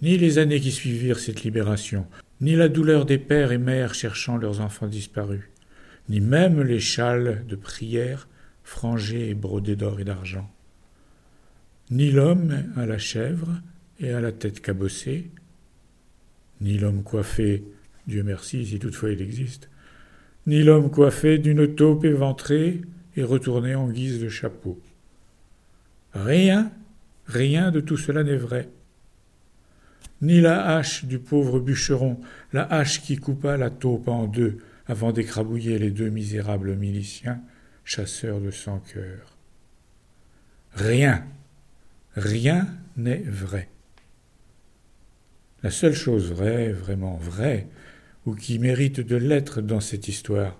[0.01, 2.07] Ni les années qui suivirent cette libération,
[2.41, 5.43] ni la douleur des pères et mères cherchant leurs enfants disparus,
[6.09, 8.27] ni même les châles de prière
[8.63, 10.49] frangés et brodés d'or et d'argent,
[11.91, 13.61] ni l'homme à la chèvre
[13.99, 15.29] et à la tête cabossée,
[16.61, 17.63] ni l'homme coiffé,
[18.07, 19.69] Dieu merci si toutefois il existe,
[20.51, 22.81] ni l'homme coiffé d'une taupe éventrée
[23.15, 24.79] et retourné en guise de chapeau.
[26.13, 26.71] Rien,
[27.25, 28.69] rien de tout cela n'est vrai
[30.21, 32.19] ni la hache du pauvre bûcheron,
[32.53, 37.41] la hache qui coupa la taupe en deux avant d'écrabouiller les deux misérables miliciens,
[37.83, 39.37] chasseurs de sang cœur.
[40.73, 41.25] Rien,
[42.15, 43.67] rien n'est vrai.
[45.63, 47.67] La seule chose vraie, vraiment vraie,
[48.25, 50.59] ou qui mérite de l'être dans cette histoire,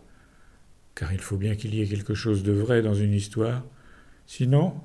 [0.95, 3.64] car il faut bien qu'il y ait quelque chose de vrai dans une histoire,
[4.26, 4.76] sinon,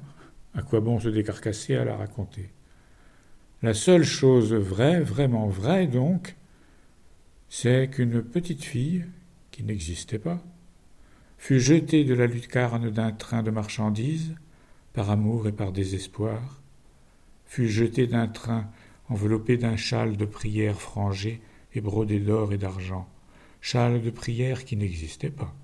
[0.54, 2.50] à quoi bon se décarcasser à la raconter?
[3.62, 6.36] La seule chose vraie, vraiment vraie donc,
[7.48, 9.06] c'est qu'une petite fille,
[9.50, 10.42] qui n'existait pas,
[11.38, 14.34] fut jetée de la lucarne d'un train de marchandises,
[14.92, 16.60] par amour et par désespoir,
[17.46, 18.68] fut jetée d'un train
[19.08, 21.40] enveloppé d'un châle de prière frangé
[21.76, 23.08] et d'or et d'argent,
[23.60, 25.54] châle de prière qui n'existait pas,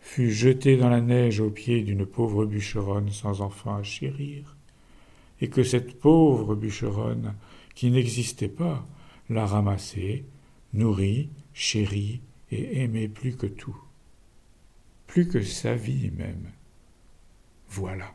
[0.00, 4.56] fut jetée dans la neige aux pieds d'une pauvre bûcheronne sans enfant à chérir,
[5.40, 7.34] et que cette pauvre bûcheronne,
[7.74, 8.86] qui n'existait pas,
[9.28, 10.24] l'a ramassée,
[10.72, 13.76] nourrie, chérie et aimée plus que tout,
[15.06, 16.50] plus que sa vie même.
[17.68, 18.14] Voilà.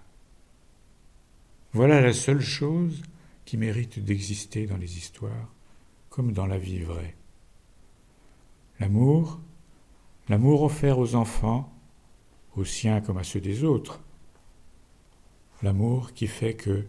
[1.73, 3.01] Voilà la seule chose
[3.45, 5.53] qui mérite d'exister dans les histoires,
[6.19, 7.15] comme dans la vie vraie.
[8.81, 9.39] L'amour,
[10.27, 11.71] l'amour offert aux enfants,
[12.57, 14.01] aux siens comme à ceux des autres,
[15.63, 16.83] l'amour qui fait que,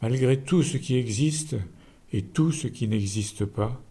[0.00, 1.56] malgré tout ce qui existe
[2.14, 3.82] et tout ce qui n'existe pas,